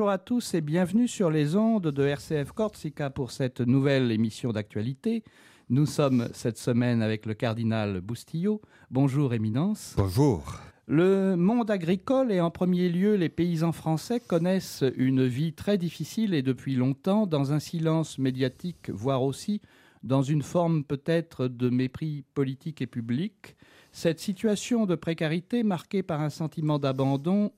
Bonjour 0.00 0.12
à 0.12 0.16
tous 0.16 0.54
et 0.54 0.62
bienvenue 0.62 1.06
sur 1.06 1.30
les 1.30 1.56
ondes 1.56 1.88
de 1.88 2.06
RCF 2.06 2.52
Corsica 2.52 3.10
pour 3.10 3.32
cette 3.32 3.60
nouvelle 3.60 4.10
émission 4.10 4.50
d'actualité. 4.50 5.24
Nous 5.68 5.84
sommes 5.84 6.30
cette 6.32 6.56
semaine 6.56 7.02
avec 7.02 7.26
le 7.26 7.34
cardinal 7.34 8.00
Boustillot. 8.00 8.62
Bonjour 8.90 9.34
Éminence. 9.34 9.92
Bonjour. 9.98 10.54
Le 10.86 11.36
monde 11.36 11.70
agricole 11.70 12.32
et 12.32 12.40
en 12.40 12.50
premier 12.50 12.88
lieu 12.88 13.16
les 13.16 13.28
paysans 13.28 13.72
français 13.72 14.20
connaissent 14.20 14.84
une 14.96 15.26
vie 15.26 15.52
très 15.52 15.76
difficile 15.76 16.32
et 16.32 16.40
depuis 16.40 16.76
longtemps 16.76 17.26
dans 17.26 17.52
un 17.52 17.58
silence 17.58 18.18
médiatique, 18.18 18.88
voire 18.88 19.22
aussi 19.22 19.60
dans 20.02 20.22
une 20.22 20.42
forme 20.42 20.82
peut-être 20.82 21.46
de 21.46 21.68
mépris 21.68 22.24
politique 22.32 22.80
et 22.80 22.86
public. 22.86 23.54
Cette 23.92 24.20
situation 24.20 24.86
de 24.86 24.94
précarité 24.94 25.62
marquée 25.62 26.02
par 26.02 26.22
un 26.22 26.30
sentiment 26.30 26.78
d'abandon 26.78 27.52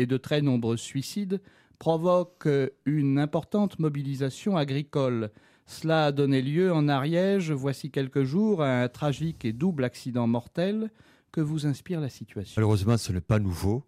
et 0.00 0.06
de 0.06 0.16
très 0.16 0.40
nombreux 0.40 0.76
suicides 0.76 1.40
provoque 1.78 2.48
une 2.86 3.18
importante 3.18 3.78
mobilisation 3.78 4.56
agricole. 4.56 5.30
Cela 5.66 6.06
a 6.06 6.12
donné 6.12 6.42
lieu 6.42 6.72
en 6.72 6.88
Ariège, 6.88 7.52
voici 7.52 7.90
quelques 7.90 8.24
jours, 8.24 8.62
à 8.62 8.82
un 8.82 8.88
tragique 8.88 9.44
et 9.44 9.52
double 9.52 9.84
accident 9.84 10.26
mortel. 10.26 10.90
Que 11.32 11.40
vous 11.40 11.66
inspire 11.66 12.00
la 12.00 12.08
situation? 12.08 12.54
Malheureusement, 12.56 12.96
ce 12.96 13.12
n'est 13.12 13.20
pas 13.20 13.38
nouveau 13.38 13.84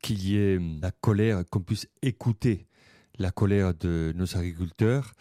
qu'il 0.00 0.24
y 0.28 0.36
ait 0.36 0.60
la 0.80 0.92
colère, 0.92 1.42
qu'on 1.50 1.60
puisse 1.60 1.88
écouter 2.02 2.66
la 3.18 3.32
colère 3.32 3.74
de 3.74 4.12
nos 4.14 4.36
agriculteurs. 4.36 5.12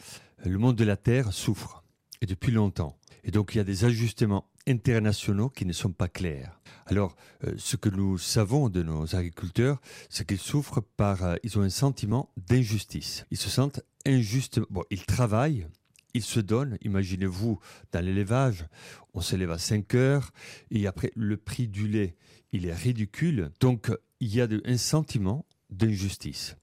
Le 0.45 0.57
monde 0.59 0.75
de 0.75 0.83
la 0.83 0.97
terre 0.97 1.33
souffre, 1.33 1.83
et 2.21 2.25
depuis 2.25 2.51
longtemps. 2.51 2.95
Et 3.23 3.31
donc, 3.31 3.55
il 3.55 3.57
y 3.57 3.61
a 3.61 3.63
des 3.63 3.85
ajustements 3.85 4.45
internationaux 4.67 5.49
qui 5.49 5.65
ne 5.65 5.73
sont 5.73 5.91
pas 5.91 6.07
clairs. 6.07 6.59
Alors, 6.85 7.15
euh, 7.45 7.53
ce 7.57 7.75
que 7.75 7.89
nous 7.89 8.17
savons 8.17 8.69
de 8.69 8.83
nos 8.83 9.15
agriculteurs, 9.15 9.79
c'est 10.09 10.27
qu'ils 10.27 10.39
souffrent 10.39 10.81
par, 10.81 11.23
euh, 11.23 11.35
ils 11.43 11.57
ont 11.57 11.61
un 11.61 11.69
sentiment 11.69 12.29
d'injustice. 12.37 13.25
Ils 13.31 13.37
se 13.37 13.49
sentent 13.49 13.81
injustement, 14.05 14.67
bon, 14.69 14.83
ils 14.89 15.05
travaillent, 15.05 15.67
ils 16.13 16.23
se 16.23 16.39
donnent. 16.39 16.77
Imaginez-vous, 16.81 17.59
dans 17.91 18.05
l'élevage, 18.05 18.65
on 19.13 19.21
s'élève 19.21 19.51
à 19.51 19.57
5 19.57 19.95
heures 19.95 20.31
et 20.71 20.87
après, 20.87 21.11
le 21.15 21.37
prix 21.37 21.67
du 21.67 21.87
lait, 21.87 22.15
il 22.51 22.65
est 22.65 22.73
ridicule. 22.73 23.51
Donc, 23.59 23.91
il 24.19 24.35
y 24.35 24.41
a 24.41 24.47
un 24.65 24.77
sentiment 24.77 25.45
d'injustice. 25.69 26.55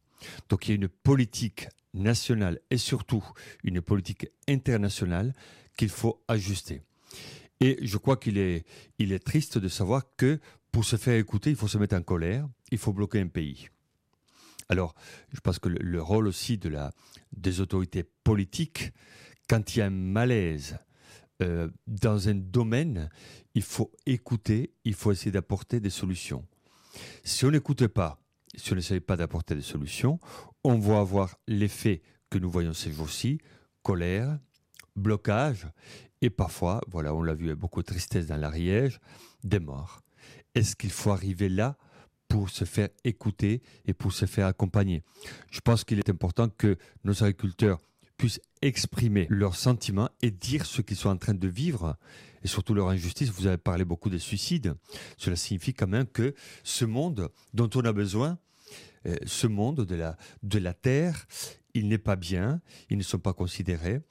Donc, 0.48 0.69
il 0.69 0.70
y 0.70 0.73
a 0.73 0.77
une 0.77 0.89
politique 0.89 1.69
nationale 1.95 2.61
et 2.70 2.79
surtout 2.79 3.25
une 3.64 3.81
politique 3.81 4.29
internationale 4.48 5.33
qu'il 5.77 5.89
faut 5.89 6.23
ajuster. 6.29 6.83
Et 7.61 7.78
je 7.83 7.97
crois 7.98 8.16
qu'il 8.16 8.39
est, 8.39 8.64
il 8.98 9.12
est 9.12 9.25
triste 9.25 9.58
de 9.58 9.69
savoir 9.69 10.03
que 10.16 10.41
pour 10.72 10.84
se 10.84 10.97
faire 10.97 11.19
écouter, 11.19 11.50
il 11.50 11.56
faut 11.56 11.69
se 11.69 11.78
mettre 11.78 11.97
en 11.97 12.02
colère, 12.02 12.48
il 12.70 12.78
faut 12.78 12.92
bloquer 12.92 13.20
un 13.20 13.28
pays. 13.28 13.69
Alors, 14.69 14.94
je 15.33 15.41
pense 15.41 15.58
que 15.58 15.69
le, 15.69 16.02
rôle 16.02 16.28
aussi 16.28 16.56
de 16.56 16.69
la, 16.69 16.92
des 17.33 17.61
autorités 17.61 18.05
politiques, 18.05 18.92
quand 19.48 19.75
il 19.75 19.80
y 19.80 19.83
a 19.83 19.86
un 19.86 19.91
malaise 19.91 20.78
euh, 21.42 21.69
dans 21.89 22.28
un 22.28 22.36
domaine, 22.36 23.11
il 23.55 23.62
faut 23.62 23.91
écouter, 24.06 24.72
il 24.84 24.95
faut 24.95 25.11
essayer 25.11 25.33
d'apporter 25.33 25.80
des 25.80 25.91
solutions. 25.91 26.47
Si 27.24 27.45
on 27.45 27.50
n'écoute 27.50 27.89
pas, 27.89 28.22
si 28.55 28.72
on 28.72 28.77
n'essaye 28.77 29.00
pas 29.00 29.17
d'apporter 29.17 29.56
des 29.56 29.62
solutions, 29.62 30.20
on 30.62 30.78
va 30.78 31.00
avoir 31.00 31.36
l'effet 31.48 32.02
que 32.30 32.39
nous 32.39 32.50
voyons 32.50 32.72
ces 32.72 32.92
jours-ci, 32.92 33.41
colère, 33.83 34.39
blocage, 34.95 35.67
et 36.23 36.31
parfois, 36.31 36.81
voilà, 36.89 37.15
on 37.15 37.23
l'a 37.23 37.35
vu 37.35 37.47
avec 37.47 37.58
beaucoup 37.58 37.81
de 37.81 37.86
tristesse 37.86 38.27
dans 38.27 38.36
l'Ariège, 38.36 39.01
des 39.42 39.58
morts. 39.58 40.01
Est-ce 40.55 40.77
qu'il 40.77 40.91
faut 40.91 41.11
arriver 41.11 41.48
là 41.48 41.77
pour 42.29 42.51
se 42.51 42.64
faire 42.64 42.89
écouter 43.05 43.63
et 43.86 43.95
pour 43.95 44.13
se 44.13 44.27
faire 44.27 44.47
accompagner? 44.47 45.03
Je 45.51 45.61
pense 45.61 45.85
qu'il 45.85 45.98
est 45.98 46.11
important 46.11 46.48
que 46.48 46.77
nos 47.05 47.23
agriculteurs 47.23 47.79
puissent 48.17 48.41
exprimer 48.61 49.27
leurs 49.30 49.57
sentiments 49.57 50.11
et 50.20 50.30
dire 50.30 50.67
ce 50.67 50.83
qu'ils 50.83 50.98
sont 50.98 51.09
en 51.09 51.17
train 51.17 51.33
de 51.33 51.48
vivre 51.48 51.97
et 52.42 52.48
surtout 52.48 52.75
leur 52.75 52.89
injustice. 52.89 53.30
Vous 53.30 53.47
avez 53.47 53.57
parlé 53.57 53.85
beaucoup 53.85 54.11
des 54.11 54.19
suicides. 54.19 54.75
Cela 55.17 55.36
signifie 55.36 55.73
quand 55.73 55.86
même 55.86 56.07
que 56.07 56.35
ce 56.63 56.85
monde 56.85 57.30
dont 57.55 57.70
on 57.75 57.80
a 57.80 57.92
besoin, 57.92 58.39
euh, 59.07 59.17
ce 59.25 59.47
monde 59.47 59.86
de 59.86 59.95
la, 59.95 60.19
de 60.42 60.59
la 60.59 60.75
terre, 60.75 61.27
il 61.73 61.89
n'est 61.89 61.98
pas 61.98 62.17
bien, 62.17 62.61
ils 62.91 62.98
ne 62.98 63.03
sont 63.03 63.19
pas 63.19 63.33
considérés 63.33 64.03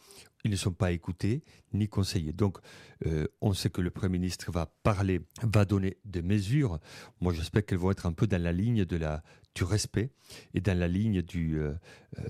ils 0.44 0.52
ne 0.52 0.56
sont 0.56 0.72
pas 0.72 0.92
écoutés 0.92 1.44
ni 1.74 1.88
conseillés. 1.88 2.34
Donc, 2.34 2.58
euh, 3.06 3.28
on 3.42 3.54
sait 3.54 3.70
que 3.70 3.82
le 3.82 3.92
Premier 3.92 4.20
ministre 4.20 4.52
va 4.52 4.68
parler, 4.84 5.22
va 5.44 5.66
donner 5.66 5.98
des 6.06 6.22
mesures. 6.22 6.80
Moi, 7.22 7.34
j'espère 7.34 7.66
qu'elles 7.66 7.78
vont 7.78 7.92
être 7.92 8.06
un 8.06 8.14
peu 8.14 8.28
dans 8.28 8.42
la 8.42 8.52
ligne 8.52 8.86
du 8.86 9.64
respect 9.64 10.12
et 10.54 10.62
dans 10.62 10.78
la 10.78 10.88
ligne 10.88 11.22
euh, 11.36 11.74
euh, 12.18 12.24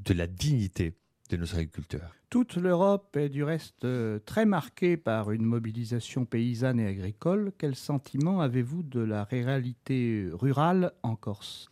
de 0.00 0.14
la 0.14 0.26
dignité 0.26 0.94
de 1.36 1.42
nos 1.42 1.54
agriculteurs. 1.54 2.14
Toute 2.30 2.56
l'Europe 2.56 3.16
est 3.16 3.28
du 3.28 3.44
reste 3.44 3.86
très 4.24 4.46
marquée 4.46 4.96
par 4.96 5.32
une 5.32 5.44
mobilisation 5.44 6.24
paysanne 6.24 6.80
et 6.80 6.86
agricole. 6.86 7.52
Quel 7.58 7.74
sentiment 7.74 8.40
avez-vous 8.40 8.82
de 8.82 9.00
la 9.00 9.24
réalité 9.24 10.28
rurale 10.32 10.92
en 11.02 11.16
Corse? 11.16 11.68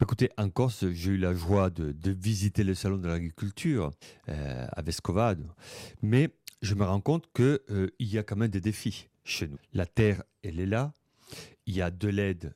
Écoutez, 0.00 0.30
en 0.38 0.48
Corse, 0.48 0.86
j'ai 0.90 1.12
eu 1.12 1.16
la 1.16 1.34
joie 1.34 1.70
de, 1.70 1.94
visiter 2.10 2.64
le 2.64 2.74
salon 2.74 2.98
de 2.98 3.06
l'agriculture 3.06 3.90
euh, 4.28 4.66
à 4.72 4.82
Vescovado, 4.82 5.44
mais 6.02 6.30
je 6.62 6.74
me 6.74 6.84
rends 6.84 7.00
compte 7.00 7.26
qu'il 7.34 7.60
euh, 7.70 7.88
y 7.98 8.18
a 8.18 8.22
quand 8.22 8.36
même 8.36 8.50
des 8.50 8.60
défis 8.60 9.08
chez 9.24 9.46
nous. 9.46 9.58
La 9.72 9.86
terre, 9.86 10.22
elle 10.42 10.58
est 10.58 10.66
là, 10.66 10.92
il 11.66 11.74
y 11.74 11.82
a 11.82 11.90
de 11.90 12.08
l'aide, 12.08 12.54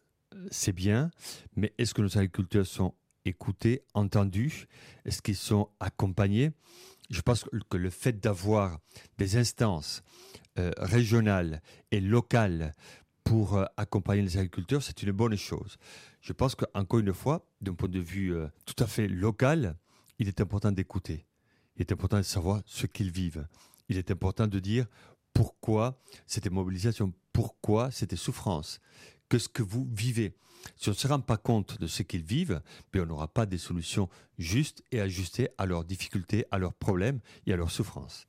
c'est 0.50 0.72
bien, 0.72 1.10
mais 1.56 1.72
est-ce 1.78 1.94
que 1.94 2.02
nos 2.02 2.18
agriculteurs 2.18 2.66
sont 2.66 2.94
écoutés, 3.24 3.82
entendus 3.94 4.66
Est-ce 5.04 5.22
qu'ils 5.22 5.36
sont 5.36 5.68
accompagnés? 5.80 6.52
Je 7.10 7.20
pense 7.20 7.44
que 7.68 7.76
le 7.76 7.90
fait 7.90 8.20
d'avoir 8.20 8.78
des 9.18 9.36
instances 9.36 10.02
euh, 10.58 10.70
régionales 10.78 11.60
et 11.90 12.00
locales 12.00 12.74
pour 13.24 13.56
euh, 13.56 13.64
accompagner 13.76 14.22
les 14.22 14.36
agriculteurs, 14.36 14.82
c'est 14.82 15.02
une 15.02 15.12
bonne 15.12 15.36
chose. 15.36 15.76
Je 16.20 16.32
pense 16.32 16.54
qu'encore 16.54 17.00
une 17.00 17.12
fois, 17.12 17.46
d'un 17.60 17.74
point 17.74 17.88
de 17.88 18.00
vue 18.00 18.34
euh, 18.34 18.48
tout 18.64 18.82
à 18.82 18.86
fait 18.86 19.08
local, 19.08 19.76
il 20.18 20.28
est 20.28 20.40
important 20.40 20.72
d'écouter. 20.72 21.26
Il 21.76 21.80
est 21.80 21.92
important 21.92 22.18
de 22.18 22.22
savoir 22.22 22.62
ce 22.66 22.86
qu'ils 22.86 23.10
vivent. 23.10 23.46
Il 23.88 23.98
est 23.98 24.10
important 24.10 24.46
de 24.46 24.58
dire 24.58 24.86
pourquoi 25.32 26.00
cette 26.26 26.50
mobilisation, 26.50 27.12
pourquoi 27.32 27.90
cette 27.90 28.14
souffrance, 28.14 28.80
qu'est-ce 29.34 29.48
que 29.48 29.64
vous 29.64 29.88
vivez. 29.92 30.32
Si 30.76 30.88
on 30.90 30.92
ne 30.92 30.96
se 30.96 31.08
rend 31.08 31.18
pas 31.18 31.36
compte 31.36 31.80
de 31.80 31.88
ce 31.88 32.04
qu'ils 32.04 32.22
vivent, 32.22 32.60
ben, 32.92 33.02
on 33.02 33.06
n'aura 33.06 33.26
pas 33.26 33.46
des 33.46 33.58
solutions 33.58 34.08
justes 34.38 34.84
et 34.92 35.00
ajustées 35.00 35.48
à 35.58 35.66
leurs 35.66 35.82
difficultés, 35.82 36.44
à 36.52 36.58
leurs 36.58 36.72
problèmes 36.72 37.18
et 37.44 37.52
à 37.52 37.56
leurs 37.56 37.72
souffrances. 37.72 38.28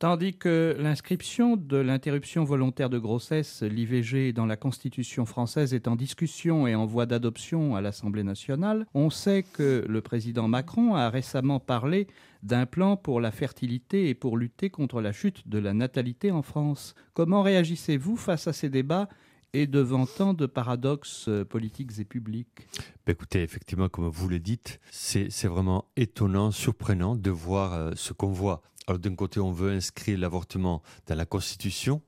Tandis 0.00 0.36
que 0.36 0.76
l'inscription 0.80 1.56
de 1.56 1.76
l'interruption 1.76 2.42
volontaire 2.42 2.90
de 2.90 2.98
grossesse, 2.98 3.62
l'IVG, 3.62 4.32
dans 4.32 4.44
la 4.44 4.56
Constitution 4.56 5.24
française 5.24 5.72
est 5.72 5.86
en 5.86 5.94
discussion 5.94 6.66
et 6.66 6.74
en 6.74 6.84
voie 6.84 7.06
d'adoption 7.06 7.76
à 7.76 7.80
l'Assemblée 7.80 8.24
nationale, 8.24 8.86
on 8.92 9.08
sait 9.08 9.44
que 9.44 9.84
le 9.88 10.00
président 10.00 10.48
Macron 10.48 10.96
a 10.96 11.10
récemment 11.10 11.60
parlé 11.60 12.08
d'un 12.42 12.66
plan 12.66 12.96
pour 12.96 13.20
la 13.20 13.30
fertilité 13.30 14.08
et 14.08 14.14
pour 14.14 14.36
lutter 14.36 14.68
contre 14.68 15.00
la 15.00 15.12
chute 15.12 15.46
de 15.48 15.58
la 15.58 15.74
natalité 15.74 16.32
en 16.32 16.42
France. 16.42 16.96
Comment 17.12 17.42
réagissez-vous 17.42 18.16
face 18.16 18.48
à 18.48 18.52
ces 18.52 18.68
débats 18.68 19.08
et 19.54 19.66
devant 19.66 20.04
tant 20.04 20.34
de 20.34 20.44
paradoxes 20.44 21.30
politiques 21.48 21.98
et 21.98 22.04
publics 22.04 22.68
ben 23.06 23.12
Écoutez, 23.12 23.42
effectivement, 23.42 23.88
comme 23.88 24.08
vous 24.08 24.28
le 24.28 24.38
dites, 24.38 24.80
c'est 24.90 25.46
vraiment 25.46 25.86
étonnant, 25.96 26.50
surprenant 26.50 27.16
de 27.16 27.30
voir 27.30 27.72
euh, 27.72 27.92
ce 27.94 28.12
qu'on 28.12 28.32
voit 28.32 28.62
alors 28.86 28.98
d'un 28.98 29.14
côté, 29.14 29.40
on 29.40 29.50
veut 29.50 29.70
inscrire 29.70 30.18
l'avortement 30.18 30.82
dans 31.06 31.14
la 31.14 31.24
Constitution. 31.24 32.02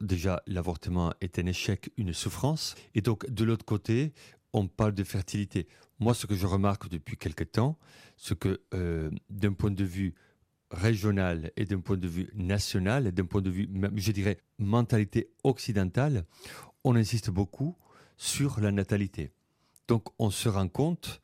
déjà, 0.00 0.42
l'avortement 0.46 1.12
est 1.20 1.38
un 1.40 1.46
échec, 1.46 1.90
une 1.96 2.12
souffrance. 2.12 2.76
Et 2.94 3.00
donc, 3.00 3.28
de 3.28 3.44
l'autre 3.44 3.64
côté, 3.64 4.12
on 4.52 4.68
parle 4.68 4.94
de 4.94 5.02
fertilité. 5.02 5.66
Moi, 5.98 6.14
ce 6.14 6.26
que 6.26 6.36
je 6.36 6.46
remarque 6.46 6.88
depuis 6.88 7.16
quelque 7.16 7.44
temps, 7.44 7.78
c'est 8.16 8.38
que 8.38 8.60
euh, 8.74 9.10
d'un 9.28 9.52
point 9.52 9.72
de 9.72 9.84
vue 9.84 10.14
régional 10.70 11.50
et 11.56 11.64
d'un 11.64 11.80
point 11.80 11.96
de 11.96 12.06
vue 12.06 12.28
national 12.34 13.10
d'un 13.10 13.24
point 13.24 13.42
de 13.42 13.50
vue, 13.50 13.68
je 13.96 14.12
dirais, 14.12 14.38
mentalité 14.58 15.32
occidentale, 15.42 16.24
on 16.84 16.96
insiste 16.96 17.30
beaucoup 17.30 17.76
sur 18.16 18.60
la 18.60 18.72
natalité. 18.72 19.30
Donc, 19.88 20.08
on 20.18 20.30
se 20.30 20.48
rend 20.48 20.68
compte 20.68 21.20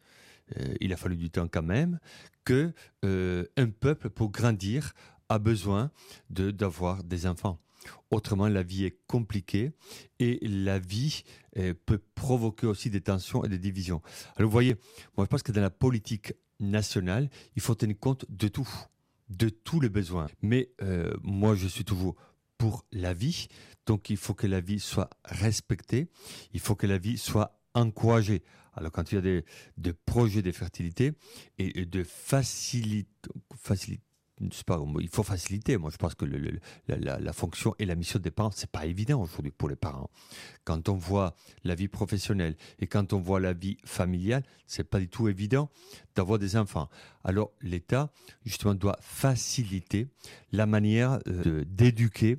euh, 0.57 0.75
il 0.81 0.93
a 0.93 0.97
fallu 0.97 1.17
du 1.17 1.31
temps 1.31 1.49
quand 1.49 1.63
même, 1.63 1.99
que 2.45 2.73
euh, 3.05 3.45
un 3.57 3.69
peuple 3.69 4.11
pour 4.11 4.31
grandir 4.31 4.95
a 5.29 5.39
besoin 5.39 5.91
d'avoir 6.31 7.03
des 7.03 7.27
enfants. 7.27 7.59
Autrement, 8.11 8.49
la 8.49 8.63
vie 8.63 8.85
est 8.85 8.99
compliquée 9.07 9.73
et 10.19 10.39
la 10.43 10.79
vie 10.79 11.25
euh, 11.57 11.75
peut 11.87 12.01
provoquer 12.15 12.67
aussi 12.67 12.91
des 12.91 13.01
tensions 13.01 13.45
et 13.45 13.49
des 13.49 13.59
divisions. 13.59 14.03
Alors 14.37 14.49
vous 14.49 14.53
voyez, 14.53 14.77
moi 15.17 15.25
je 15.25 15.29
pense 15.29 15.43
que 15.43 15.53
dans 15.53 15.61
la 15.61 15.71
politique 15.71 16.35
nationale, 16.61 17.29
il 17.57 17.63
faut 17.63 17.75
tenir 17.75 17.99
compte 17.99 18.25
de 18.29 18.49
tout, 18.49 18.69
de 19.29 19.49
tous 19.49 19.81
les 19.81 19.89
besoins. 19.89 20.29
Mais 20.43 20.71
moi 21.23 21.55
je 21.55 21.67
suis 21.67 21.85
toujours 21.85 22.17
pour 22.59 22.85
la 22.93 23.13
vie, 23.15 23.49
donc 23.87 24.11
il 24.11 24.17
faut 24.17 24.35
que 24.35 24.47
la 24.47 24.61
vie 24.61 24.81
soit 24.81 25.11
respectée, 25.25 26.09
il 26.53 26.61
faut 26.61 26.75
que 26.75 26.87
la 26.87 26.99
vie 26.99 27.19
soit 27.19 27.59
encouragée 27.75 28.43
Alors 28.75 28.91
quand 28.91 29.13
il 29.13 29.15
y 29.17 29.19
a 29.19 29.43
des, 29.77 29.93
projets 29.93 30.43
de 30.43 30.53
fertilité 30.53 31.13
et, 31.59 31.85
de 31.85 32.03
faciliter, 32.05 33.09
pas, 34.67 34.79
il 35.01 35.09
faut 35.09 35.23
faciliter. 35.23 35.77
Moi, 35.77 35.91
je 35.91 35.97
pense 35.97 36.15
que 36.15 36.27
la, 36.89 37.33
fonction 37.33 37.75
et 37.79 37.87
la 37.87 37.95
mission 37.95 38.19
des 38.19 38.31
parents, 38.31 38.51
c'est 38.51 38.71
pas 38.71 38.87
évident 38.87 39.21
aujourd'hui 39.23 39.53
pour 39.53 39.69
les 39.69 39.77
parents. 39.77 40.11
Quand 40.65 40.89
on 40.89 40.95
voit 40.95 41.35
la 41.65 41.75
vie 41.75 41.89
professionnelle 41.89 42.57
et 42.79 42.87
quand 42.87 43.13
on 43.13 43.21
voit 43.21 43.41
la 43.41 43.55
vie 43.55 43.79
familiale, 43.85 44.43
c'est 44.67 44.85
pas 44.85 44.99
du 44.99 45.09
tout 45.09 45.29
évident 45.29 45.71
d'avoir 46.15 46.39
des 46.39 46.57
enfants. 46.57 46.89
Alors, 47.25 47.53
l'État, 47.63 48.13
justement, 48.45 48.75
doit 48.75 48.99
faciliter 49.01 50.09
la 50.53 50.67
manière 50.67 51.19
euh, 51.29 51.65
d'éduquer, 51.67 52.37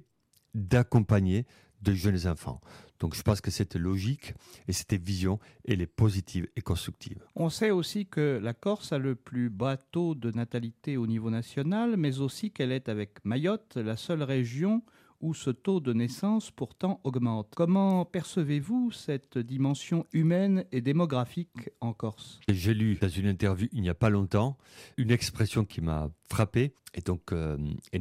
d'accompagner 0.57 1.45
de 1.81 1.93
jeunes 1.93 2.27
enfants. 2.27 2.59
Donc 2.99 3.15
je 3.15 3.21
pense 3.21 3.41
que 3.41 3.51
cette 3.51 3.75
logique 3.75 4.33
et 4.67 4.73
cette 4.73 4.93
vision, 4.93 5.39
elle 5.67 5.81
est 5.81 5.85
positive 5.85 6.47
et 6.55 6.61
constructive. 6.61 7.19
On 7.35 7.49
sait 7.49 7.69
aussi 7.69 8.07
que 8.07 8.39
la 8.41 8.53
Corse 8.53 8.91
a 8.91 8.97
le 8.97 9.15
plus 9.15 9.49
bas 9.49 9.77
taux 9.77 10.15
de 10.15 10.31
natalité 10.31 10.97
au 10.97 11.05
niveau 11.05 11.29
national, 11.29 11.95
mais 11.95 12.19
aussi 12.19 12.49
qu'elle 12.51 12.71
est 12.71 12.89
avec 12.89 13.23
Mayotte 13.23 13.75
la 13.75 13.95
seule 13.95 14.23
région 14.23 14.81
où 15.19 15.33
ce 15.33 15.49
taux 15.49 15.79
de 15.79 15.93
naissance 15.93 16.51
pourtant 16.51 17.01
augmente. 17.03 17.53
Comment 17.55 18.05
percevez-vous 18.05 18.91
cette 18.91 19.37
dimension 19.37 20.05
humaine 20.13 20.65
et 20.71 20.81
démographique 20.81 21.69
en 21.81 21.93
Corse? 21.93 22.39
J'ai 22.47 22.73
lu 22.73 22.95
dans 23.01 23.09
une 23.09 23.27
interview 23.27 23.67
il 23.71 23.81
n'y 23.81 23.89
a 23.89 23.95
pas 23.95 24.09
longtemps 24.09 24.57
une 24.97 25.11
expression 25.11 25.65
qui 25.65 25.81
m'a 25.81 26.09
frappé. 26.29 26.73
Et 26.93 27.01
donc, 27.01 27.31
euh, 27.31 27.57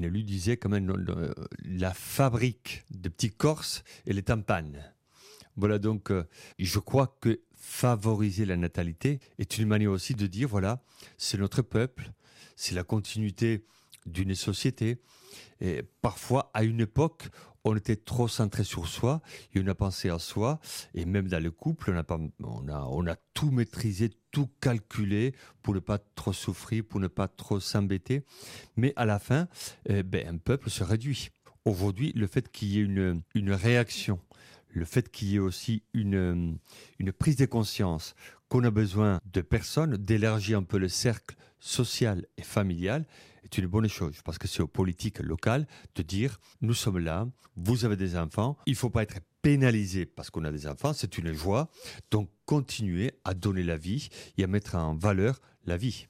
lui 0.09 0.25
disait 0.25 0.57
quand 0.57 0.69
même 0.69 0.93
la 1.65 1.93
fabrique 1.93 2.85
de 2.91 3.09
petits 3.09 3.31
Corses, 3.31 3.83
elle 4.07 4.19
est 4.19 4.31
en. 4.31 4.95
Voilà, 5.57 5.79
donc 5.79 6.11
euh, 6.11 6.25
je 6.59 6.79
crois 6.79 7.17
que 7.21 7.41
favoriser 7.55 8.45
la 8.45 8.57
natalité 8.57 9.21
est 9.39 9.59
une 9.59 9.69
manière 9.69 9.91
aussi 9.91 10.15
de 10.15 10.27
dire, 10.27 10.49
voilà, 10.49 10.83
c'est 11.17 11.39
notre 11.39 11.63
peuple, 11.63 12.13
c'est 12.57 12.75
la 12.75 12.85
continuité 12.85 13.65
d'une 14.05 14.35
société, 14.35 15.01
et 15.61 15.83
parfois, 16.03 16.51
à 16.55 16.65
une 16.65 16.81
époque, 16.81 17.29
on 17.65 17.77
était 17.77 17.97
trop 17.97 18.29
centré 18.29 18.63
sur 18.63 18.87
soi 18.87 19.21
et 19.55 19.61
on 19.61 19.67
a 19.67 19.75
pensé 19.75 20.09
à 20.09 20.19
soi. 20.19 20.61
Et 20.95 21.05
même 21.05 21.29
dans 21.29 21.43
le 21.43 21.51
couple, 21.51 21.91
on 21.91 21.97
a, 21.97 22.05
pas, 22.05 22.19
on 22.41 23.07
a, 23.07 23.17
tout 23.35 23.51
maîtrisé, 23.51 24.11
tout 24.31 24.49
calculé 24.61 25.35
pour 25.63 25.75
ne 25.75 25.81
pas 25.81 25.99
trop 25.99 26.33
souffrir, 26.33 26.85
pour 26.85 27.01
ne 27.01 27.09
pas 27.09 27.27
trop 27.29 27.59
s'embêter. 27.59 28.23
Mais 28.77 28.93
à 28.97 29.05
la 29.05 29.19
fin, 29.19 29.49
eh 29.89 30.03
ben, 30.03 30.29
un 30.29 30.39
peuple 30.39 30.71
se 30.71 30.85
réduit. 30.85 31.31
Aujourd'hui, 31.65 32.13
le 32.15 32.29
fait 32.29 32.49
qu'il 32.53 32.69
y 32.69 32.79
ait 32.79 32.83
une, 33.35 33.53
réaction, 33.53 34.21
le 34.69 34.85
fait 34.85 35.11
qu'il 35.11 35.29
y 35.29 35.37
ait 35.37 35.41
aussi 35.41 35.83
une 35.93 36.61
prise 37.19 37.37
de 37.37 37.47
conscience 37.47 38.15
qu'on 38.49 38.63
a 38.65 38.71
besoin 38.71 39.21
de 39.33 39.41
personnes, 39.41 39.97
d'élargir 39.97 40.59
un 40.59 40.63
peu 40.63 40.79
le 40.79 40.89
cercle 40.89 41.37
social 41.59 42.27
et 42.37 42.43
familial, 42.43 43.07
est 43.45 43.59
une 43.59 43.67
bonne 43.67 43.89
chose. 43.89 44.21
Parce 44.25 44.39
que 44.39 44.49
c'est 44.49 44.63
aux 44.63 44.67
politiques 44.67 45.21
locales 45.21 45.67
de 45.95 46.03
dire 46.03 46.39
nous 46.61 46.75
sommes 46.75 46.99
là, 46.99 47.27
vous 47.57 47.85
avez 47.85 47.97
des 47.97 48.17
enfants, 48.17 48.57
il 48.67 48.73
ne 48.73 48.77
faut 48.77 48.91
pas 48.91 49.03
être 49.03 49.19
pénalisé 49.43 50.07
parce 50.07 50.31
qu'on 50.31 50.45
a 50.45 50.53
des 50.53 50.67
enfants, 50.67 50.93
c'est 50.93 51.19
une 51.19 51.33
joie. 51.33 51.71
Donc 52.11 52.31
continuez 52.45 53.13
à 53.25 53.35
donner 53.35 53.63
la 53.63 53.77
vie 53.77 54.09
et 54.37 54.45
à 54.45 54.47
mettre 54.47 54.75
en 54.75 54.95
valeur 54.95 55.41
la 55.65 55.77
vie. 55.77 56.09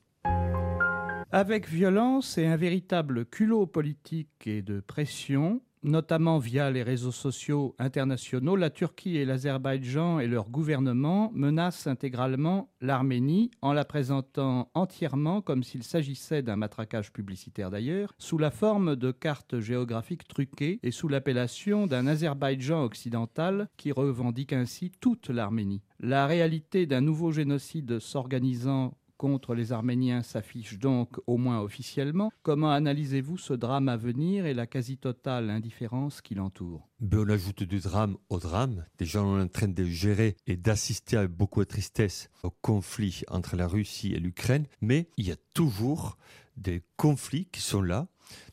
Avec 1.32 1.68
violence 1.68 2.38
et 2.38 2.46
un 2.46 2.56
véritable 2.56 3.26
culot 3.26 3.66
politique 3.66 4.46
et 4.46 4.62
de 4.62 4.80
pression, 4.80 5.60
notamment 5.86 6.38
via 6.38 6.70
les 6.70 6.82
réseaux 6.82 7.12
sociaux 7.12 7.74
internationaux, 7.78 8.56
la 8.56 8.70
Turquie 8.70 9.16
et 9.16 9.24
l'Azerbaïdjan 9.24 10.18
et 10.18 10.26
leur 10.26 10.50
gouvernement 10.50 11.30
menacent 11.34 11.86
intégralement 11.86 12.70
l'Arménie 12.80 13.50
en 13.62 13.72
la 13.72 13.84
présentant 13.84 14.70
entièrement 14.74 15.40
comme 15.40 15.62
s'il 15.62 15.82
s'agissait 15.82 16.42
d'un 16.42 16.56
matraquage 16.56 17.12
publicitaire 17.12 17.70
d'ailleurs, 17.70 18.12
sous 18.18 18.38
la 18.38 18.50
forme 18.50 18.96
de 18.96 19.12
cartes 19.12 19.60
géographiques 19.60 20.28
truquées 20.28 20.80
et 20.82 20.90
sous 20.90 21.08
l'appellation 21.08 21.86
d'un 21.86 22.06
Azerbaïdjan 22.06 22.82
occidental 22.82 23.68
qui 23.76 23.92
revendique 23.92 24.52
ainsi 24.52 24.90
toute 25.00 25.30
l'Arménie. 25.30 25.82
La 26.00 26.26
réalité 26.26 26.86
d'un 26.86 27.00
nouveau 27.00 27.32
génocide 27.32 28.00
s'organisant 28.00 28.94
contre 29.16 29.54
les 29.54 29.72
Arméniens 29.72 30.22
s'affiche 30.22 30.78
donc 30.78 31.16
au 31.26 31.36
moins 31.36 31.60
officiellement. 31.60 32.30
Comment 32.42 32.70
analysez-vous 32.70 33.38
ce 33.38 33.52
drame 33.52 33.88
à 33.88 33.96
venir 33.96 34.46
et 34.46 34.54
la 34.54 34.66
quasi-totale 34.66 35.50
indifférence 35.50 36.20
qui 36.20 36.34
l'entoure? 36.34 36.88
Ben, 37.00 37.20
On 37.20 37.28
ajoute 37.28 37.62
du 37.62 37.80
drame 37.80 38.16
au 38.28 38.38
drame. 38.38 38.84
Déjà, 38.98 39.22
on 39.22 39.38
est 39.38 39.42
en 39.42 39.48
train 39.48 39.68
de 39.68 39.84
gérer 39.84 40.36
et 40.46 40.56
d'assister 40.56 41.16
avec 41.16 41.30
beaucoup 41.30 41.60
de 41.60 41.68
tristesse 41.68 42.30
au 42.42 42.50
conflit 42.50 43.22
entre 43.28 43.56
la 43.56 43.66
Russie 43.66 44.12
et 44.12 44.20
l'Ukraine, 44.20 44.66
mais 44.80 45.08
il 45.16 45.26
y 45.26 45.32
a 45.32 45.36
toujours 45.54 46.16
des 46.56 46.82
conflits 46.96 47.46
qui 47.46 47.60
sont 47.60 47.82
là. 47.82 48.08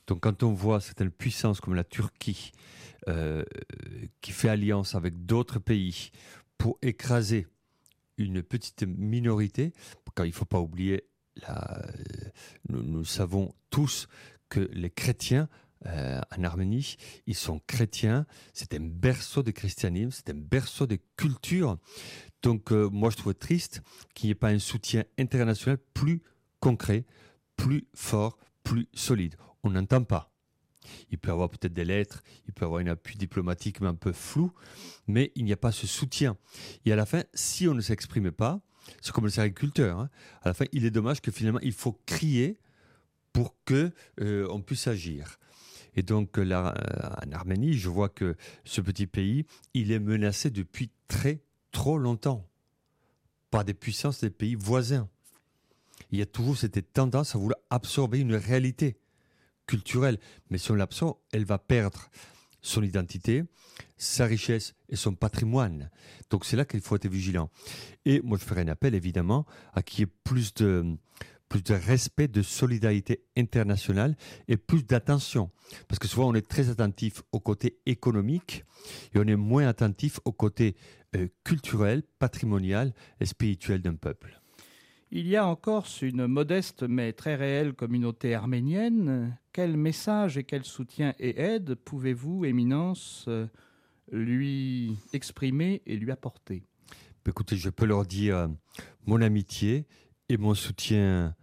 Donc 0.07 0.21
quand 0.21 0.43
on 0.43 0.53
voit 0.53 0.81
certaines 0.81 1.11
puissances 1.11 1.61
comme 1.61 1.75
la 1.75 1.83
Turquie 1.83 2.51
euh, 3.07 3.43
qui 4.21 4.31
fait 4.31 4.49
alliance 4.49 4.95
avec 4.95 5.25
d'autres 5.25 5.59
pays 5.59 6.11
pour 6.57 6.77
écraser 6.81 7.47
une 8.17 8.43
petite 8.43 8.83
minorité, 8.83 9.73
car 10.15 10.25
il 10.25 10.29
ne 10.29 10.35
faut 10.35 10.45
pas 10.45 10.59
oublier, 10.59 11.05
la, 11.41 11.85
nous, 12.69 13.05
savons 13.05 13.53
tous 13.69 14.07
que 14.49 14.69
les 14.73 14.89
chrétiens 14.89 15.49
euh, 15.85 16.21
en 16.37 16.43
Arménie, 16.43 16.95
ils 17.25 17.35
sont 17.35 17.59
chrétiens, 17.67 18.25
c'est 18.53 18.73
un 18.73 18.79
berceau 18.79 19.43
de 19.43 19.51
christianisme, 19.51 20.11
c'est 20.11 20.29
un 20.29 20.39
berceau 20.39 20.87
de 20.87 20.97
culture. 21.17 21.77
Donc 22.41 22.71
euh, 22.71 22.89
moi 22.89 23.09
je 23.09 23.17
trouve 23.17 23.33
triste 23.33 23.81
qu'il 24.13 24.27
n'y 24.27 24.31
ait 24.31 24.35
pas 24.35 24.49
un 24.49 24.59
soutien 24.59 25.03
international 25.17 25.77
plus 25.93 26.21
concret, 26.59 27.05
plus 27.57 27.87
fort, 27.93 28.37
plus 28.63 28.87
solide. 28.93 29.35
On 29.63 29.71
n'entend 29.71 30.03
pas. 30.03 30.32
Il 31.11 31.17
peut 31.17 31.29
y 31.29 31.31
avoir 31.31 31.49
peut-être 31.49 31.73
des 31.73 31.85
lettres, 31.85 32.23
il 32.47 32.53
peut 32.53 32.65
y 32.65 32.67
avoir 32.67 32.81
un 32.81 32.87
appui 32.87 33.15
diplomatique, 33.17 33.81
mais 33.81 33.87
un 33.87 33.95
peu 33.95 34.11
flou, 34.11 34.51
mais 35.07 35.31
il 35.35 35.45
n'y 35.45 35.53
a 35.53 35.57
pas 35.57 35.71
ce 35.71 35.87
soutien. 35.87 36.37
Et 36.85 36.91
à 36.91 36.95
la 36.95 37.05
fin, 37.05 37.23
si 37.33 37.67
on 37.67 37.73
ne 37.73 37.81
s'exprime 37.81 38.31
pas, 38.31 38.61
c'est 39.01 39.11
comme 39.13 39.25
les 39.25 39.39
agriculteurs, 39.39 39.99
hein, 39.99 40.09
à 40.41 40.49
la 40.49 40.53
fin, 40.53 40.65
il 40.71 40.85
est 40.85 40.91
dommage 40.91 41.21
que 41.21 41.31
finalement, 41.31 41.59
il 41.61 41.73
faut 41.73 41.99
crier 42.05 42.59
pour 43.31 43.55
que 43.65 43.91
euh, 44.21 44.47
on 44.49 44.61
puisse 44.61 44.87
agir. 44.87 45.39
Et 45.95 46.03
donc, 46.03 46.37
là, 46.37 46.73
euh, 46.77 47.27
en 47.27 47.31
Arménie, 47.31 47.73
je 47.73 47.89
vois 47.89 48.09
que 48.09 48.35
ce 48.65 48.81
petit 48.81 49.07
pays, 49.07 49.45
il 49.73 49.91
est 49.91 49.99
menacé 49.99 50.49
depuis 50.49 50.91
très, 51.07 51.41
trop 51.71 51.97
longtemps 51.97 52.47
par 53.51 53.63
des 53.63 53.73
puissances 53.73 54.21
des 54.21 54.29
pays 54.29 54.55
voisins. 54.55 55.07
Il 56.11 56.19
y 56.19 56.21
a 56.21 56.25
toujours 56.25 56.57
cette 56.57 56.93
tendance 56.93 57.35
à 57.35 57.37
vouloir 57.37 57.59
absorber 57.69 58.19
une 58.19 58.35
réalité 58.35 58.97
culturelle. 59.67 60.19
Mais 60.49 60.57
si 60.57 60.71
on 60.71 60.75
l'absent, 60.75 61.19
elle 61.31 61.45
va 61.45 61.57
perdre 61.57 62.09
son 62.61 62.81
identité, 62.81 63.43
sa 63.97 64.25
richesse 64.25 64.73
et 64.89 64.95
son 64.95 65.13
patrimoine. 65.15 65.91
Donc 66.29 66.45
c'est 66.45 66.55
là 66.55 66.65
qu'il 66.65 66.81
faut 66.81 66.95
être 66.95 67.07
vigilant. 67.07 67.49
Et 68.05 68.21
moi, 68.21 68.37
je 68.39 68.45
ferai 68.45 68.61
un 68.61 68.67
appel, 68.69 68.95
évidemment, 68.95 69.45
à 69.73 69.83
qu'il 69.83 69.99
y 69.99 70.03
ait 70.03 70.13
plus 70.23 70.53
de, 70.53 70.97
plus 71.49 71.63
de 71.63 71.73
respect, 71.73 72.27
de 72.27 72.41
solidarité 72.41 73.25
internationale 73.37 74.15
et 74.47 74.57
plus 74.57 74.83
d'attention. 74.85 75.51
Parce 75.87 75.99
que 75.99 76.07
souvent, 76.07 76.29
on 76.29 76.33
est 76.33 76.47
très 76.47 76.69
attentif 76.69 77.21
au 77.31 77.39
côté 77.39 77.79
économique 77.85 78.63
et 79.13 79.19
on 79.19 79.27
est 79.27 79.35
moins 79.35 79.67
attentif 79.67 80.19
au 80.25 80.31
côté 80.31 80.75
euh, 81.15 81.27
culturel, 81.43 82.03
patrimonial 82.17 82.93
et 83.19 83.25
spirituel 83.25 83.81
d'un 83.81 83.95
peuple. 83.95 84.41
Il 85.15 85.27
y 85.27 85.35
a 85.35 85.45
en 85.45 85.55
Corse 85.55 86.01
une 86.01 86.25
modeste 86.25 86.81
mais 86.81 87.13
très 87.13 87.35
réelle 87.35 87.73
communauté 87.73 88.33
arménienne. 88.33 89.37
Quel 89.51 89.77
message 89.77 90.39
et 90.39 90.43
quel 90.43 90.65
soutien 90.65 91.13
et 91.19 91.39
aide 91.39 91.75
pouvez-vous, 91.75 92.45
Éminence, 92.45 93.29
lui 94.11 94.97
exprimer 95.13 95.83
et 95.85 95.97
lui 95.97 96.09
apporter? 96.09 96.63
Écoutez, 97.27 97.57
je 97.57 97.69
peux 97.69 97.85
leur 97.85 98.07
dire 98.07 98.49
mon 99.05 99.21
amitié 99.21 99.85
et 100.29 100.37
mon 100.37 100.55
soutien 100.55 101.35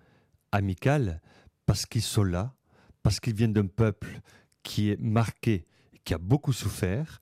amical 0.51 1.23
parce 1.65 1.87
qu'ils 1.87 2.03
sont 2.03 2.25
là, 2.25 2.57
parce 3.05 3.21
qu'ils 3.21 3.37
viennent 3.37 3.53
d'un 3.53 3.69
peuple 3.69 4.21
qui 4.65 4.91
est 4.91 5.01
marqué, 5.01 5.65
qui 6.03 6.13
a 6.13 6.19
beaucoup 6.19 6.53
souffert. 6.53 7.21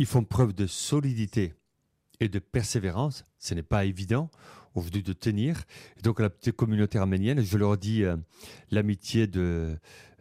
Ils 0.00 0.06
font 0.06 0.24
preuve 0.24 0.54
de 0.54 0.66
solidité 0.66 1.54
et 2.18 2.28
de 2.28 2.40
persévérance. 2.40 3.22
Ce 3.38 3.54
n'est 3.54 3.62
pas 3.62 3.84
évident 3.84 4.28
aujourd'hui 4.74 5.02
de 5.02 5.12
tenir. 5.12 5.64
donc 6.02 6.20
la 6.20 6.30
petite 6.30 6.56
communauté 6.56 6.98
arménienne, 6.98 7.42
je 7.42 7.58
leur 7.58 7.76
dis 7.76 8.04
euh, 8.04 8.16
l'amitié 8.70 9.26
de, 9.26 9.76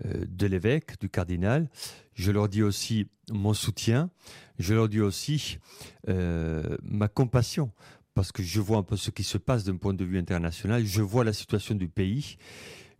euh, 0.05 0.25
de 0.27 0.47
l'évêque, 0.47 0.99
du 0.99 1.09
cardinal. 1.09 1.69
Je 2.13 2.31
leur 2.31 2.47
dis 2.47 2.61
aussi 2.61 3.07
mon 3.31 3.53
soutien. 3.53 4.09
Je 4.59 4.73
leur 4.73 4.87
dis 4.87 5.01
aussi 5.01 5.57
euh, 6.09 6.77
ma 6.83 7.07
compassion 7.07 7.71
parce 8.13 8.31
que 8.31 8.43
je 8.43 8.61
vois 8.61 8.77
un 8.77 8.83
peu 8.83 8.97
ce 8.97 9.09
qui 9.09 9.23
se 9.23 9.39
passe 9.39 9.63
d'un 9.63 9.77
point 9.77 9.93
de 9.93 10.05
vue 10.05 10.19
international. 10.19 10.85
Je 10.85 11.01
vois 11.01 11.23
la 11.23 11.33
situation 11.33 11.73
du 11.73 11.87
pays. 11.87 12.37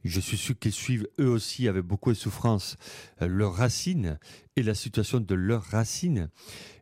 Je 0.03 0.19
suis 0.19 0.38
sûr 0.38 0.57
qu'ils 0.57 0.74
suivent 0.74 1.07
eux 1.19 1.29
aussi 1.29 1.67
avec 1.67 1.83
beaucoup 1.83 2.10
de 2.10 2.17
souffrance 2.17 2.75
euh, 3.22 3.27
leurs 3.27 3.53
racines 3.53 4.19
et 4.55 4.63
la 4.63 4.75
situation 4.75 5.19
de 5.19 5.36
leurs 5.36 5.63
racines. 5.63 6.29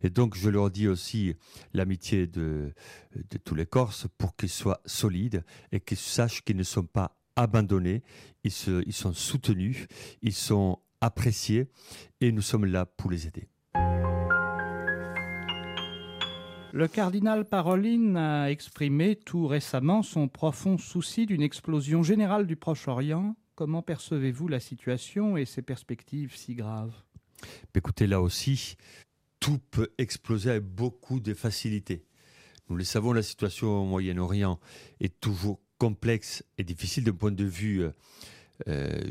Et 0.01 0.09
donc 0.09 0.35
je 0.35 0.49
leur 0.49 0.71
dis 0.71 0.87
aussi 0.87 1.35
l'amitié 1.73 2.27
de, 2.27 2.73
de 3.15 3.37
tous 3.37 3.55
les 3.55 3.65
Corses 3.65 4.07
pour 4.17 4.35
qu'ils 4.35 4.49
soient 4.49 4.81
solides 4.85 5.43
et 5.71 5.79
qu'ils 5.79 5.97
sachent 5.97 6.43
qu'ils 6.43 6.57
ne 6.57 6.63
sont 6.63 6.85
pas 6.85 7.17
abandonnés, 7.35 8.03
ils, 8.43 8.51
se, 8.51 8.83
ils 8.85 8.93
sont 8.93 9.13
soutenus, 9.13 9.87
ils 10.21 10.33
sont 10.33 10.79
appréciés 10.99 11.67
et 12.19 12.31
nous 12.31 12.41
sommes 12.41 12.65
là 12.65 12.85
pour 12.85 13.11
les 13.11 13.27
aider. 13.27 13.50
Le 16.73 16.87
cardinal 16.87 17.43
Parolin 17.43 18.15
a 18.15 18.49
exprimé 18.49 19.17
tout 19.17 19.45
récemment 19.45 20.03
son 20.03 20.29
profond 20.29 20.77
souci 20.77 21.25
d'une 21.25 21.41
explosion 21.41 22.01
générale 22.01 22.47
du 22.47 22.55
Proche-Orient. 22.55 23.35
Comment 23.55 23.81
percevez-vous 23.81 24.47
la 24.47 24.61
situation 24.61 25.35
et 25.35 25.43
ses 25.43 25.61
perspectives 25.61 26.33
si 26.33 26.55
graves? 26.55 26.93
Écoutez, 27.75 28.07
là 28.07 28.21
aussi, 28.21 28.77
tout 29.41 29.59
peut 29.71 29.89
exploser 29.97 30.51
avec 30.51 30.63
beaucoup 30.63 31.19
de 31.19 31.33
facilité. 31.33 32.05
Nous 32.69 32.77
le 32.77 32.85
savons, 32.85 33.11
la 33.11 33.23
situation 33.23 33.81
au 33.81 33.85
Moyen-Orient 33.85 34.57
est 35.01 35.19
toujours 35.19 35.59
complexe 35.77 36.41
et 36.57 36.63
difficile 36.63 37.03
d'un 37.03 37.11
point 37.11 37.33
de 37.33 37.43
vue 37.43 37.83
euh, 37.83 37.91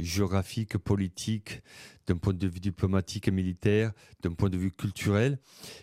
géographique, 0.00 0.78
politique, 0.78 1.62
d'un 2.10 2.16
point 2.16 2.32
de 2.32 2.48
vue 2.48 2.58
diplomatique 2.58 3.28
et 3.28 3.30
militaire, 3.30 3.92
d'un 4.22 4.32
point 4.32 4.50
de 4.50 4.58
vue 4.58 4.72
culturel. 4.72 5.38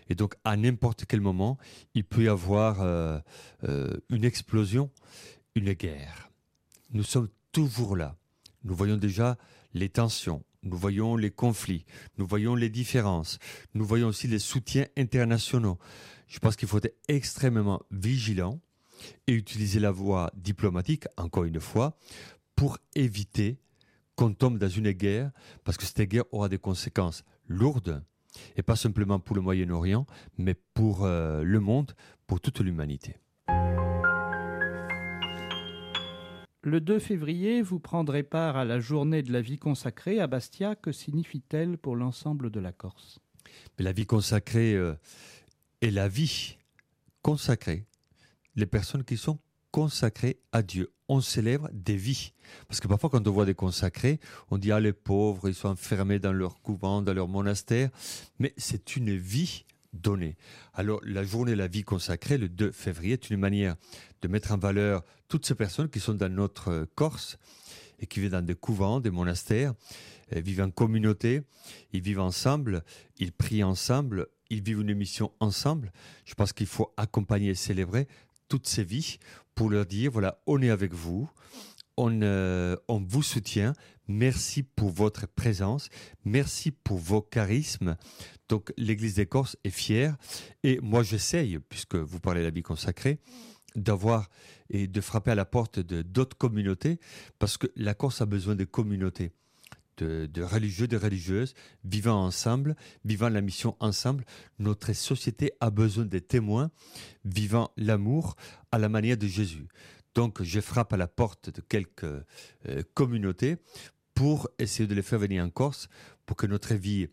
Et 0.09 0.15
donc, 0.15 0.35
à 0.43 0.57
n'importe 0.57 1.05
quel 1.05 1.21
moment, 1.21 1.57
il 1.93 2.03
peut 2.03 2.23
y 2.23 2.27
avoir 2.27 2.81
euh, 2.81 3.17
euh, 3.63 3.97
une 4.09 4.25
explosion, 4.25 4.91
une 5.55 5.71
guerre. 5.71 6.29
Nous 6.91 7.03
sommes 7.03 7.29
toujours 7.53 7.95
là. 7.95 8.17
Nous 8.65 8.75
voyons 8.75 8.97
déjà 8.97 9.37
les 9.73 9.87
tensions, 9.87 10.43
nous 10.63 10.77
voyons 10.77 11.15
les 11.15 11.31
conflits, 11.31 11.85
nous 12.17 12.27
voyons 12.27 12.55
les 12.55 12.69
différences, 12.69 13.39
nous 13.73 13.85
voyons 13.85 14.07
aussi 14.07 14.27
les 14.27 14.39
soutiens 14.39 14.87
internationaux. 14.97 15.77
Je 16.27 16.39
pense 16.39 16.57
qu'il 16.57 16.67
faut 16.67 16.79
être 16.79 16.95
extrêmement 17.07 17.81
vigilant 17.89 18.59
et 19.27 19.33
utiliser 19.33 19.79
la 19.79 19.91
voie 19.91 20.31
diplomatique, 20.35 21.05
encore 21.15 21.45
une 21.45 21.61
fois, 21.61 21.97
pour 22.57 22.79
éviter 22.95 23.59
qu'on 24.15 24.33
tombe 24.33 24.57
dans 24.57 24.67
une 24.67 24.91
guerre, 24.91 25.31
parce 25.63 25.77
que 25.77 25.85
cette 25.85 26.01
guerre 26.01 26.25
aura 26.31 26.49
des 26.49 26.57
conséquences 26.57 27.23
lourdes, 27.47 28.03
et 28.55 28.63
pas 28.63 28.75
simplement 28.75 29.19
pour 29.19 29.35
le 29.35 29.43
Moyen-Orient, 29.43 30.05
mais 30.37 30.55
pour 30.73 31.05
euh, 31.05 31.43
le 31.43 31.59
monde, 31.59 31.93
pour 32.25 32.41
toute 32.41 32.59
l'humanité. 32.59 33.15
Le 36.63 36.81
2 36.81 36.99
février, 36.99 37.61
vous 37.61 37.79
prendrez 37.79 38.23
part 38.23 38.57
à 38.57 38.65
la 38.65 38.79
journée 38.79 39.21
de 39.21 39.31
la 39.31 39.41
vie 39.41 39.59
consacrée 39.59 40.19
à 40.19 40.27
Bastia. 40.27 40.75
Que 40.75 40.91
signifie-t-elle 40.91 41.77
pour 41.77 41.95
l'ensemble 41.95 42.49
de 42.49 42.59
la 42.59 42.73
Corse? 42.73 43.19
La 43.77 43.91
vie 43.91 44.07
consacrée 44.07 44.73
euh, 44.73 44.95
est 45.81 45.91
la 45.91 46.09
vie 46.09 46.57
consacrée. 47.21 47.85
Les 48.55 48.65
personnes 48.65 49.03
qui 49.03 49.15
sont 49.15 49.37
consacrés 49.77 50.39
à 50.51 50.63
Dieu. 50.63 50.91
On 51.07 51.21
célèbre 51.21 51.69
des 51.71 51.97
vies. 51.97 52.33
Parce 52.67 52.79
que 52.79 52.87
parfois, 52.87 53.11
quand 53.11 53.27
on 53.27 53.31
voit 53.31 53.45
des 53.45 53.53
consacrés, 53.53 54.19
on 54.49 54.57
dit, 54.57 54.71
ah, 54.71 54.79
les 54.79 54.91
pauvres, 54.91 55.47
ils 55.47 55.53
sont 55.53 55.67
enfermés 55.67 56.17
dans 56.17 56.33
leur 56.33 56.63
couvent, 56.63 57.03
dans 57.03 57.13
leur 57.13 57.27
monastère. 57.27 57.91
Mais 58.39 58.55
c'est 58.57 58.95
une 58.95 59.15
vie 59.15 59.65
donnée. 59.93 60.35
Alors, 60.73 60.99
la 61.03 61.23
journée 61.23 61.51
de 61.51 61.57
la 61.57 61.67
vie 61.67 61.83
consacrée, 61.83 62.39
le 62.39 62.49
2 62.49 62.71
février, 62.71 63.13
est 63.13 63.29
une 63.29 63.39
manière 63.39 63.75
de 64.23 64.27
mettre 64.27 64.51
en 64.51 64.57
valeur 64.57 65.03
toutes 65.27 65.45
ces 65.45 65.53
personnes 65.53 65.89
qui 65.89 65.99
sont 65.99 66.15
dans 66.15 66.33
notre 66.33 66.87
Corse 66.95 67.37
et 67.99 68.07
qui 68.07 68.19
vivent 68.19 68.31
dans 68.31 68.43
des 68.43 68.55
couvents, 68.55 68.99
des 68.99 69.11
monastères, 69.11 69.75
vivent 70.31 70.61
en 70.61 70.71
communauté, 70.71 71.43
ils 71.93 72.01
vivent 72.01 72.21
ensemble, 72.21 72.83
ils 73.19 73.31
prient 73.31 73.63
ensemble, 73.63 74.25
ils 74.49 74.63
vivent 74.63 74.81
une 74.81 74.95
mission 74.95 75.31
ensemble. 75.39 75.91
Je 76.25 76.33
pense 76.33 76.51
qu'il 76.51 76.65
faut 76.65 76.91
accompagner 76.97 77.51
et 77.51 77.55
célébrer 77.55 78.07
toutes 78.47 78.67
ces 78.67 78.83
vies 78.83 79.19
pour 79.57 79.71
leur 79.71 79.87
dire, 79.87 80.11
voilà, 80.11 80.39
on 80.45 80.61
est 80.61 80.69
avec 80.69 80.93
vous, 80.93 81.27
on, 81.97 82.21
euh, 82.21 82.75
on 82.87 82.99
vous 82.99 83.23
soutient, 83.23 83.73
merci 84.07 84.61
pour 84.61 84.91
votre 84.91 85.27
présence, 85.27 85.89
merci 86.25 86.69
pour 86.69 86.99
vos 86.99 87.23
charismes. 87.23 87.97
Donc 88.49 88.71
l'Église 88.77 89.15
des 89.15 89.25
Corses 89.25 89.57
est 89.63 89.71
fière. 89.71 90.15
Et 90.61 90.79
moi 90.83 91.01
j'essaye, 91.01 91.57
puisque 91.57 91.95
vous 91.95 92.19
parlez 92.19 92.41
de 92.41 92.45
la 92.45 92.51
vie 92.51 92.61
consacrée, 92.61 93.19
d'avoir 93.75 94.29
et 94.69 94.85
de 94.85 95.01
frapper 95.01 95.31
à 95.31 95.35
la 95.35 95.45
porte 95.45 95.79
de 95.79 96.03
d'autres 96.03 96.37
communautés, 96.37 96.99
parce 97.39 97.57
que 97.57 97.65
la 97.75 97.95
Corse 97.95 98.21
a 98.21 98.27
besoin 98.27 98.53
de 98.53 98.63
communautés 98.63 99.31
de, 99.97 100.43
religieux, 100.43 100.87
de 100.87 100.97
religieuses, 100.97 101.53
vivant 101.83 102.23
ensemble, 102.23 102.75
vivant 103.05 103.29
la 103.29 103.41
mission 103.41 103.75
ensemble. 103.79 104.25
Notre 104.59 104.93
société 104.93 105.51
a 105.59 105.69
besoin 105.69 106.05
des 106.05 106.21
témoins 106.21 106.71
vivant 107.25 107.71
l'amour 107.77 108.35
à 108.71 108.77
la 108.77 108.89
manière 108.89 109.17
de 109.17 109.27
Jésus. 109.27 109.67
Donc 110.15 110.41
je 110.41 110.59
frappe 110.59 110.93
à 110.93 110.97
la 110.97 111.07
porte 111.07 111.49
de 111.49 111.61
quelques 111.61 112.03
euh, 112.03 112.83
communautés 112.93 113.57
pour 114.13 114.49
essayer 114.57 114.87
de 114.87 114.95
les 114.95 115.03
faire 115.03 115.19
venir 115.19 115.43
en 115.43 115.49
Corse, 115.49 115.89
pour 116.25 116.37
que 116.37 116.47
notre 116.47 116.73
vie 116.73 117.07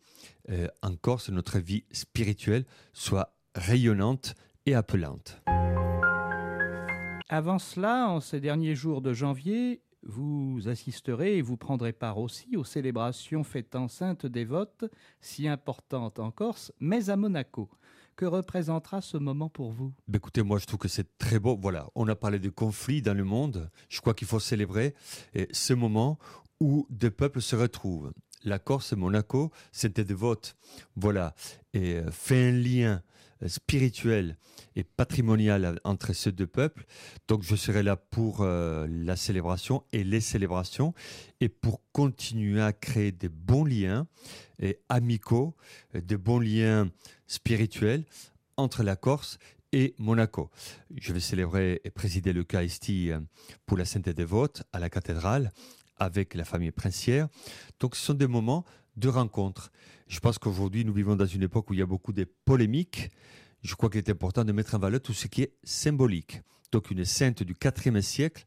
euh, 0.48 0.68
en 0.82 0.96
Corse, 0.96 1.28
notre 1.28 1.58
vie 1.58 1.84
spirituelle 1.92 2.64
soit 2.94 3.36
rayonnante 3.54 4.34
et 4.64 4.74
appelante. 4.74 5.42
Avant 7.28 7.58
cela, 7.58 8.08
en 8.08 8.20
ces 8.20 8.40
derniers 8.40 8.74
jours 8.74 9.02
de 9.02 9.12
janvier, 9.12 9.82
vous 10.06 10.60
assisterez 10.66 11.38
et 11.38 11.42
vous 11.42 11.56
prendrez 11.56 11.92
part 11.92 12.18
aussi 12.18 12.56
aux 12.56 12.64
célébrations 12.64 13.44
fêtant 13.44 13.88
Sainte 13.88 14.26
Dévote, 14.26 14.84
si 15.20 15.48
importante 15.48 16.18
en 16.18 16.30
Corse, 16.30 16.72
mais 16.80 17.10
à 17.10 17.16
Monaco. 17.16 17.68
Que 18.16 18.26
représentera 18.26 19.00
ce 19.00 19.16
moment 19.16 19.48
pour 19.48 19.72
vous? 19.72 19.92
Ben, 20.06 20.18
Écoutez, 20.18 20.42
moi 20.42 20.58
je 20.58 20.66
trouve 20.66 20.78
que 20.78 20.88
c'est 20.88 21.18
très 21.18 21.40
beau. 21.40 21.58
Voilà, 21.60 21.88
on 21.96 22.06
a 22.06 22.14
parlé 22.14 22.38
de 22.38 22.48
conflits 22.48 23.02
dans 23.02 23.16
le 23.16 23.24
monde. 23.24 23.70
Je 23.88 24.00
crois 24.00 24.14
qu'il 24.14 24.28
faut 24.28 24.38
célébrer 24.38 24.94
ce 25.50 25.74
moment 25.74 26.18
où 26.60 26.86
des 26.90 27.10
peuples 27.10 27.42
se 27.42 27.56
retrouvent. 27.56 28.12
La 28.44 28.58
Corse 28.58 28.92
et 28.92 28.96
Monaco, 28.96 29.50
c'était 29.72 30.04
Dévote. 30.04 30.56
Voilà, 30.96 31.34
et 31.72 31.94
euh, 31.94 32.10
fait 32.10 32.48
un 32.48 32.52
lien 32.52 33.02
spirituel 33.46 34.36
et 34.76 34.84
patrimonial 34.84 35.80
entre 35.84 36.12
ces 36.12 36.32
deux 36.32 36.46
peuples. 36.46 36.84
Donc 37.28 37.42
je 37.42 37.56
serai 37.56 37.82
là 37.82 37.96
pour 37.96 38.40
euh, 38.40 38.86
la 38.88 39.16
célébration 39.16 39.84
et 39.92 40.04
les 40.04 40.20
célébrations 40.20 40.94
et 41.40 41.48
pour 41.48 41.80
continuer 41.92 42.62
à 42.62 42.72
créer 42.72 43.12
des 43.12 43.28
bons 43.28 43.64
liens 43.64 44.06
et 44.60 44.78
amicaux, 44.88 45.54
des 45.94 46.16
bons 46.16 46.38
liens 46.38 46.90
spirituels 47.26 48.04
entre 48.56 48.82
la 48.82 48.96
Corse 48.96 49.38
et 49.72 49.94
Monaco. 49.98 50.50
Je 50.96 51.12
vais 51.12 51.20
célébrer 51.20 51.80
et 51.84 51.90
présider 51.90 52.32
l'Eucharistie 52.32 53.10
euh, 53.10 53.20
pour 53.66 53.76
la 53.76 53.84
Sainte 53.84 54.08
Dévote 54.08 54.62
à 54.72 54.78
la 54.78 54.88
cathédrale 54.88 55.52
avec 55.96 56.34
la 56.34 56.44
famille 56.44 56.70
princière. 56.70 57.28
Donc 57.80 57.96
ce 57.96 58.06
sont 58.06 58.14
des 58.14 58.26
moments 58.26 58.64
de 58.96 59.08
rencontre. 59.08 59.70
Je 60.08 60.20
pense 60.20 60.38
qu'aujourd'hui, 60.38 60.84
nous 60.84 60.92
vivons 60.92 61.16
dans 61.16 61.26
une 61.26 61.42
époque 61.42 61.70
où 61.70 61.74
il 61.74 61.80
y 61.80 61.82
a 61.82 61.86
beaucoup 61.86 62.12
de 62.12 62.24
polémiques. 62.44 63.10
Je 63.62 63.74
crois 63.74 63.88
qu'il 63.88 63.98
est 63.98 64.10
important 64.10 64.44
de 64.44 64.52
mettre 64.52 64.74
en 64.74 64.78
valeur 64.78 65.00
tout 65.00 65.14
ce 65.14 65.26
qui 65.26 65.42
est 65.42 65.54
symbolique. 65.64 66.42
Donc 66.72 66.90
une 66.90 67.04
sainte 67.04 67.42
du 67.42 67.54
IVe 67.64 68.00
siècle 68.00 68.44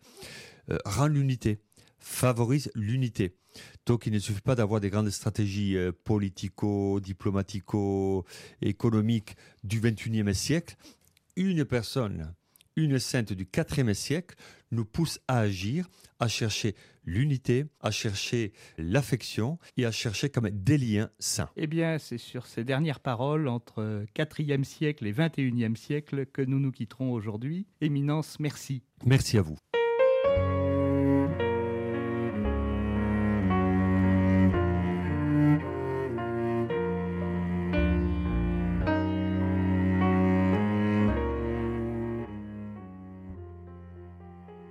euh, 0.70 0.78
rend 0.86 1.08
l'unité, 1.08 1.60
favorise 1.98 2.70
l'unité. 2.76 3.36
Donc 3.86 4.06
il 4.06 4.14
ne 4.14 4.20
suffit 4.20 4.42
pas 4.42 4.56
d'avoir 4.56 4.82
des 4.82 4.90
grandes 4.90 5.10
stratégies 5.10 5.76
euh, 5.78 5.92
politico, 5.92 7.00
diplomatico, 7.00 8.26
économiques 8.62 9.36
du 9.64 9.80
XXIe 9.80 10.36
siècle. 10.36 10.76
Une 11.36 11.66
personne 11.66 12.34
une 12.78 13.00
sainte 13.00 13.34
du 13.34 13.46
IVe 13.58 13.94
siècle 13.94 14.36
nous 14.72 14.86
pousse 14.86 15.20
à 15.28 15.40
agir, 15.40 15.90
à 16.20 16.30
chercher 16.30 16.76
l'unité, 17.06 17.66
à 17.82 17.92
chercher 17.92 18.54
l'affection 18.78 19.58
et 19.76 19.86
à 19.86 19.92
chercher 19.92 20.30
comme 20.30 20.50
des 20.50 20.78
liens 20.78 21.10
sains. 21.20 21.50
Eh 21.58 21.68
bien, 21.68 21.98
c'est 21.98 22.18
sur 22.18 22.46
ces 22.46 22.64
dernières 22.64 23.00
paroles 23.00 23.48
entre 23.48 24.06
IVe 24.40 24.64
siècle 24.64 25.08
et 25.08 25.12
XXIe 25.12 25.76
siècle 25.76 26.26
que 26.28 26.42
nous 26.42 26.60
nous 26.60 26.72
quitterons 26.72 27.12
aujourd'hui. 27.12 27.66
Éminence, 27.82 28.40
merci. 28.40 28.84
Merci 29.06 29.38
à 29.38 29.42
vous. 29.42 29.58